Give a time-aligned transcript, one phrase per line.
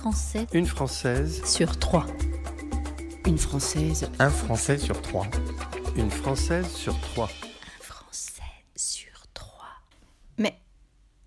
[0.00, 1.44] Français Une Française.
[1.44, 2.06] sur trois.
[3.26, 4.10] Une Française.
[4.18, 5.26] Un Français sur trois.
[5.94, 7.28] Une Française sur trois.
[7.28, 8.42] Un Français
[8.76, 9.68] sur trois.
[10.38, 10.58] Mais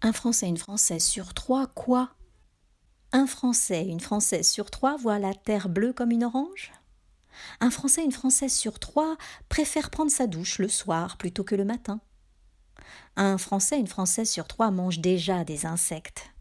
[0.01, 2.15] un Français, une Française sur trois, quoi?
[3.11, 6.71] Un Français, une Française sur trois voit la terre bleue comme une orange?
[7.59, 9.17] Un Français, une Française sur trois
[9.49, 11.99] préfère prendre sa douche le soir plutôt que le matin?
[13.17, 16.32] Un Français, une Française sur trois mange déjà des insectes.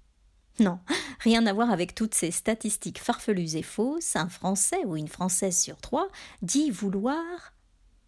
[0.58, 0.78] Non,
[1.20, 4.16] rien à voir avec toutes ces statistiques farfelues et fausses.
[4.16, 6.08] Un Français ou une Française sur trois
[6.42, 7.24] dit vouloir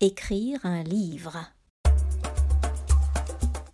[0.01, 1.47] écrire un livre.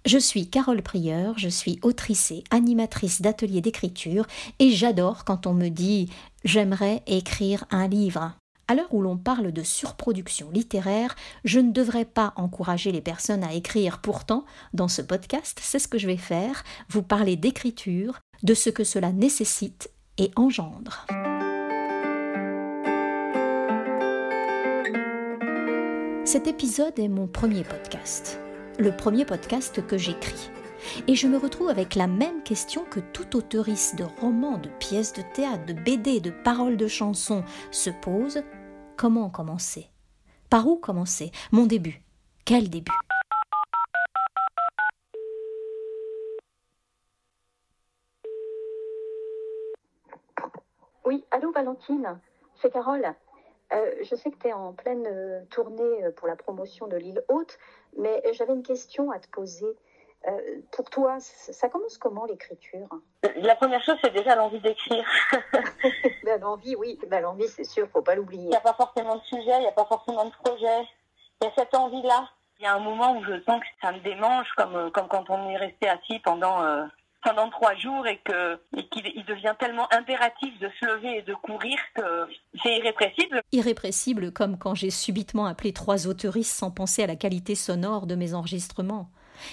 [0.07, 4.27] Je suis Carole Prieur, je suis autrice et animatrice d'ateliers d'écriture
[4.59, 6.11] et j'adore quand on me dit
[6.43, 8.33] j'aimerais écrire un livre.
[8.67, 13.45] À l'heure où l'on parle de surproduction littéraire, je ne devrais pas encourager les personnes
[13.45, 14.01] à écrire.
[14.01, 18.71] Pourtant, dans ce podcast, c'est ce que je vais faire, vous parler d'écriture, de ce
[18.71, 21.07] que cela nécessite et engendre.
[26.25, 28.41] Cet épisode est mon premier podcast,
[28.79, 30.51] le premier podcast que j'écris.
[31.09, 35.13] Et je me retrouve avec la même question que tout auteuriste de romans, de pièces
[35.13, 38.43] de théâtre, de BD, de paroles de chansons se pose.
[38.97, 39.89] Comment commencer?
[40.49, 41.33] Par où commencer?
[41.53, 42.03] Mon début.
[42.45, 42.93] Quel début
[51.05, 52.19] Oui, allô Valentine,
[52.55, 53.07] c'est Carole.
[53.73, 56.97] Euh, je sais que tu es en pleine euh, tournée euh, pour la promotion de
[56.97, 57.59] l'île Haute,
[57.99, 59.77] mais j'avais une question à te poser.
[60.27, 62.89] Euh, pour toi, ça commence comment l'écriture?
[63.37, 65.07] La première chose, c'est déjà l'envie d'écrire.
[66.25, 68.49] ben, L'envie, oui, ben, l'envie, c'est sûr, faut pas Il l'oublier.
[68.49, 70.81] n'y a pas forcément de sujet, il n'y a pas forcément de projet.
[71.41, 72.29] Il y a cette envie-là.
[72.59, 75.29] Il y a un moment où je sens que ça me démange, comme, comme quand
[75.31, 76.87] on est resté assis pendant,
[77.23, 81.23] pendant trois jours et que et qu'il il devient tellement impératif de se lever et
[81.23, 82.27] de courir que
[82.63, 83.43] c'est irrépressible.
[83.53, 88.15] Irrépressible comme quand j'ai subitement appelé trois auteuristes sans penser à la qualité sonore de
[88.15, 89.11] mes enregistrements.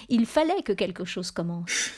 [0.09, 1.91] Il fallait que quelque chose commence.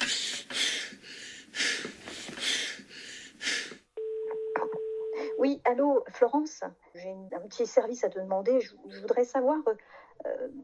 [5.40, 6.64] Oui, allô Florence,
[6.96, 8.60] j'ai un petit service à te demander.
[8.60, 9.74] Je, je voudrais savoir, euh,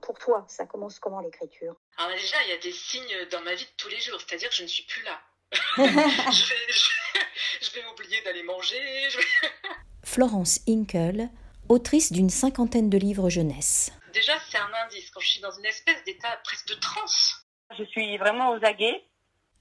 [0.01, 1.75] pour toi, ça commence comment l'écriture?
[1.97, 4.49] Alors déjà, il y a des signes dans ma vie de tous les jours, c'est-à-dire
[4.49, 5.19] que je ne suis plus là.
[5.77, 9.09] je vais, je- je vais oublier d'aller manger.
[9.09, 9.23] je vais-
[10.03, 11.29] Florence Inkel,
[11.69, 13.91] autrice d'une cinquantaine de livres jeunesse.
[14.13, 15.09] Déjà, c'est un indice.
[15.11, 17.45] Quand je suis dans une espèce d'état presque de transe,
[17.77, 19.03] Je suis vraiment aux aguets.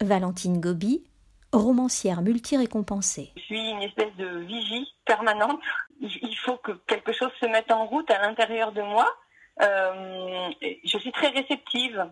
[0.00, 1.05] Valentine Gobi,
[1.53, 3.32] romancière multi-récompensée.
[3.37, 5.61] Je suis une espèce de vigie permanente.
[6.00, 9.09] Il il faut que quelque chose se mette en route à l'intérieur de moi.
[9.62, 10.50] Euh,
[10.84, 12.06] je suis très réceptive.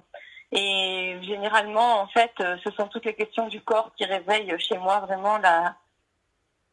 [0.52, 4.76] Et généralement, en fait, euh, ce sont toutes les questions du corps qui réveillent chez
[4.76, 5.38] moi vraiment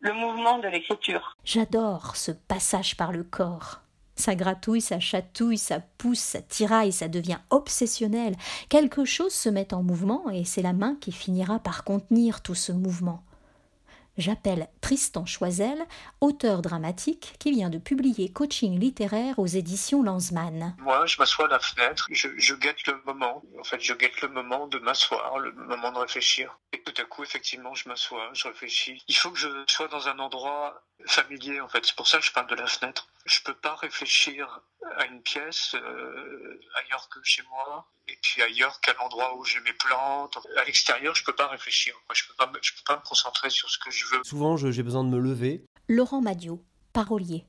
[0.02, 1.38] le mouvement de l'écriture.
[1.46, 3.80] J'adore ce passage par le corps.
[4.16, 8.36] Ça gratouille, ça chatouille, ça pousse, ça tiraille, ça devient obsessionnel.
[8.68, 12.56] Quelque chose se met en mouvement et c'est la main qui finira par contenir tout
[12.56, 13.24] ce mouvement.
[14.20, 15.78] J'appelle Tristan Choisel,
[16.20, 20.76] auteur dramatique qui vient de publier Coaching littéraire aux éditions Lanzmann.
[20.80, 23.42] Moi, je m'assois à la fenêtre, je, je guette le moment.
[23.58, 26.60] En fait, je guette le moment de m'asseoir, le moment de réfléchir.
[27.00, 29.02] À coup, effectivement, je m'assois, je réfléchis.
[29.08, 31.86] Il faut que je sois dans un endroit familier, en fait.
[31.86, 33.08] C'est pour ça que je parle de la fenêtre.
[33.26, 34.62] Je peux pas réfléchir
[34.98, 39.62] à une pièce euh, ailleurs que chez moi, et puis ailleurs qu'à l'endroit où j'ai
[39.62, 40.38] mes plantes.
[40.58, 41.96] À l'extérieur, je peux pas réfléchir.
[42.08, 44.22] Moi, je peux pas, je peux pas me concentrer sur ce que je veux.
[44.24, 45.64] Souvent, j'ai besoin de me lever.
[45.88, 46.62] Laurent Madiot,
[46.92, 47.46] parolier.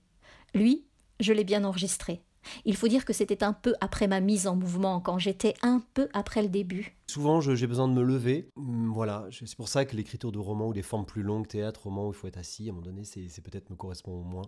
[0.54, 0.86] Lui,
[1.18, 2.22] je l'ai bien enregistré.
[2.64, 5.82] Il faut dire que c'était un peu après ma mise en mouvement, quand j'étais un
[5.94, 6.96] peu après le début.
[7.06, 8.48] Souvent, j'ai besoin de me lever.
[8.56, 11.82] Hum, Voilà, c'est pour ça que l'écriture de romans ou des formes plus longues, théâtre,
[11.84, 14.44] roman où il faut être assis, à un moment donné, c'est peut-être me correspond moins.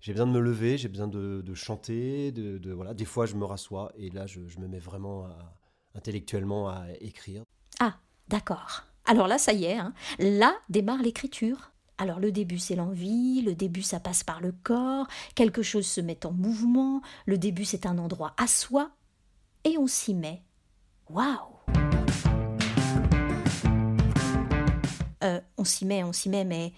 [0.00, 2.92] J'ai besoin de me lever, j'ai besoin de, de chanter, de, de- voilà.
[2.92, 5.54] Des fois, je me rassois et là, je, je me mets vraiment à-
[5.94, 7.44] intellectuellement à écrire.
[7.80, 7.94] Ah,
[8.28, 8.82] d'accord.
[9.04, 9.92] Alors là, ça y est, hein.
[10.18, 11.70] là démarre l'écriture.
[11.98, 16.00] Alors le début, c'est l'envie, le début, ça passe par le corps, quelque chose se
[16.00, 18.90] met en mouvement, le début, c'est un endroit à soi,
[19.64, 20.42] et on s'y met.
[21.08, 21.52] Waouh
[25.22, 26.72] Euh, on s'y met, on s'y met, mais,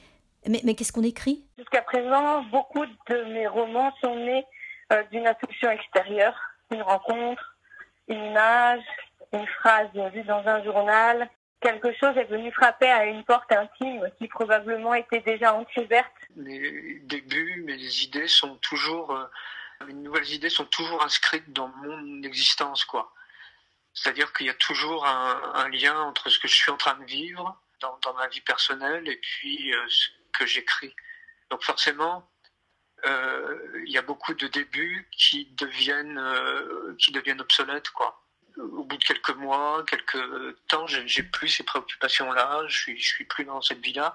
[0.46, 1.44] mais, mais qu'est-ce qu'on écrit?
[1.56, 4.44] Jusqu'à présent, beaucoup de mes romans sont nés
[4.92, 6.38] euh, d'une impulsion extérieure,
[6.70, 7.56] une rencontre,
[8.08, 8.82] une image,
[9.32, 11.28] une phrase vue dans un journal.
[11.64, 16.12] Quelque chose est venu frapper à une porte intime qui probablement était déjà entr'ouverte.
[16.36, 19.24] Mes débuts, mes idées sont toujours, euh,
[19.86, 23.14] mes nouvelles idées sont toujours inscrites dans mon existence, quoi.
[23.94, 27.04] C'est-à-dire qu'il y a toujours un, lien entre ce que je suis en train de
[27.04, 30.94] vivre dans, ma vie personnelle et puis euh, ce que j'écris.
[31.48, 32.30] Donc forcément,
[33.06, 36.20] euh, il y a beaucoup de débuts qui deviennent,
[36.98, 38.22] qui deviennent obsolètes, quoi.
[38.56, 43.24] Au bout de quelques mois, quelques temps, j'ai plus ces préoccupations-là, je suis, je suis
[43.24, 44.14] plus dans cette vie-là.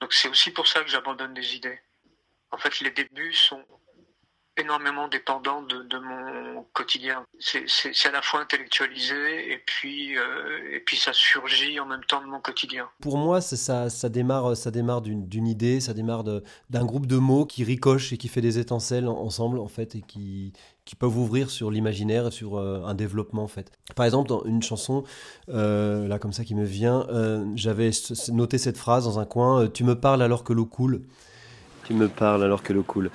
[0.00, 1.80] Donc c'est aussi pour ça que j'abandonne des idées.
[2.50, 3.64] En fait, les débuts sont
[4.56, 7.24] énormément dépendant de, de mon quotidien.
[7.38, 10.22] C'est à la fois intellectualisé et puis, euh,
[10.72, 12.88] et puis ça surgit en même temps de mon quotidien.
[13.00, 17.46] Pour moi, ça, ça démarre, ça démarre d'une idée, ça démarre d'un groupe de mots
[17.46, 20.52] qui ricochent et qui fait des étincelles ensemble en fait et qui,
[20.84, 23.72] qui peuvent ouvrir sur l'imaginaire et sur euh, un développement en fait.
[23.96, 25.04] Par exemple, dans une chanson,
[25.48, 27.06] euh, là comme ça qui me vient,
[27.56, 27.90] j'avais
[28.32, 31.02] noté cette phrase dans un coin, Tu me parles alors que l'eau coule.
[31.84, 33.10] Tu me parles alors que l'eau coule.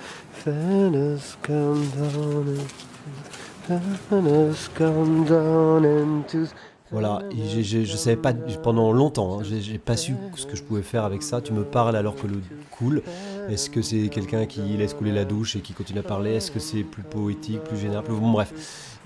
[6.92, 10.82] Voilà, et je savais pas pendant longtemps, hein, j'ai pas su ce que je pouvais
[10.82, 11.40] faire avec ça.
[11.40, 12.40] Tu me parles alors que l'eau
[12.72, 13.02] coule.
[13.48, 16.34] Est-ce que c'est quelqu'un qui laisse couler la douche et qui continue à parler?
[16.34, 18.52] Est-ce que c'est plus poétique, plus général Bon, bref.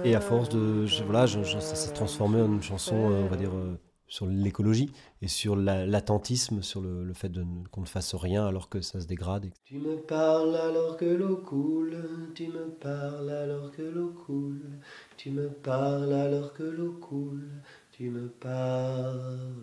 [0.02, 0.86] Et à force de.
[1.04, 3.74] voilà, ça s'est transformé en une chanson, euh, on va dire, euh,
[4.08, 4.90] sur l'écologie
[5.22, 7.32] et sur l'attentisme, sur le, fait
[7.70, 9.50] qu'on ne fasse rien alors que ça se dégrade.
[9.64, 14.78] Tu me parles alors que l'eau coule, tu me parles alors que l'eau coule,
[15.16, 17.48] tu me parles alors que l'eau coule,
[17.92, 19.60] tu me parles.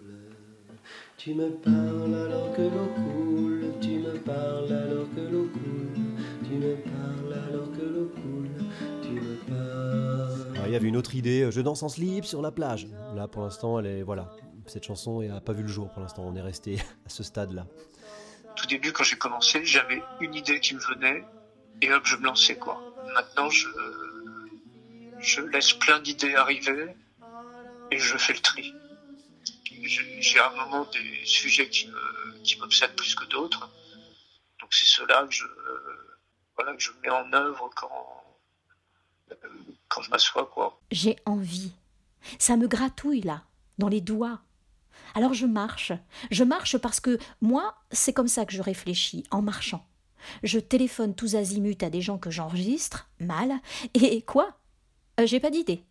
[1.17, 6.03] Tu me parles alors que l'eau coule, tu me parles alors que l'eau coule,
[6.43, 8.65] tu me parles alors que l'eau coule,
[9.03, 10.10] tu me parles.
[10.71, 12.87] Il y avait une autre idée, je danse en slip sur la plage.
[13.13, 14.31] Là pour l'instant elle est voilà,
[14.67, 16.23] cette chanson n'a pas vu le jour pour l'instant.
[16.25, 17.67] On est resté à ce stade-là.
[18.55, 21.25] Tout début, quand j'ai commencé, j'avais une idée qui me venait
[21.81, 22.81] et hop, je me lançais quoi.
[23.13, 23.67] Maintenant, je,
[25.51, 26.95] laisse plein d'idées arriver
[27.91, 28.73] et je fais le tri.
[29.83, 33.69] J'ai à un moment des sujets qui me qui m'obsèdent plus que d'autres.
[34.61, 35.43] Donc c'est cela que je
[36.55, 38.20] voilà que je mets en œuvre quand
[39.87, 40.79] quand je m'assois quoi.
[40.91, 41.71] J'ai envie.
[42.39, 43.43] Ça me gratouille là,
[43.77, 44.41] dans les doigts.
[45.15, 45.91] Alors je marche.
[46.29, 49.85] Je marche parce que moi, c'est comme ça que je réfléchis, en marchant.
[50.43, 53.59] Je téléphone tous azimuts à des gens que j'enregistre, mal,
[53.95, 54.57] et quoi?
[55.19, 55.83] Euh, J'ai pas d'idée.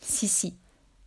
[0.00, 0.56] Si, si.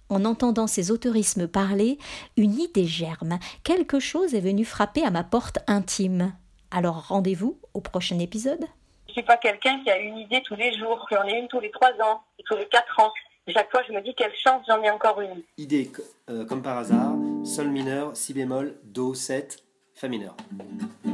[0.09, 1.99] En entendant ces autorismes parler,
[2.35, 3.37] une idée germe.
[3.63, 6.33] Quelque chose est venu frapper à ma porte intime.
[6.71, 8.65] Alors rendez-vous au prochain épisode
[9.09, 11.59] je suis pas quelqu'un qui a une idée tous les jours, j'en ai une tous
[11.59, 13.11] les trois ans, tous les quatre ans.
[13.47, 15.41] Chaque fois, je me dis quelle chance, j'en ai encore une.
[15.57, 15.91] Idée
[16.29, 19.63] euh, comme par hasard, sol mineur, si bémol, do 7,
[19.95, 20.37] fa mineur.
[21.03, 21.09] On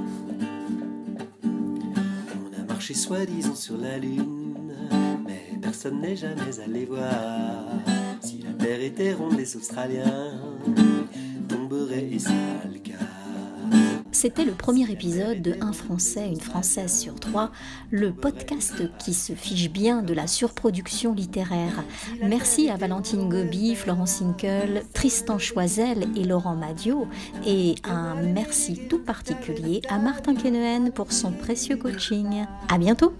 [2.59, 4.75] a marché soi-disant sur la lune,
[5.25, 7.63] mais personne n'est jamais allé voir
[8.19, 9.37] si la Terre était ronde.
[9.37, 10.33] Les Australiens
[11.47, 12.74] tomberaient et.
[14.25, 17.51] C'était le premier épisode de Un Français, une Française sur trois,
[17.91, 21.83] le podcast qui se fiche bien de la surproduction littéraire.
[22.23, 27.07] Merci à Valentine Gobi, Florence Inkel, Tristan Choisel et Laurent Madio,
[27.45, 32.45] et un merci tout particulier à Martin Kenuen pour son précieux coaching.
[32.67, 33.13] À bientôt!